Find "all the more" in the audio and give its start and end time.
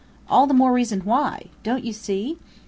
0.27-0.73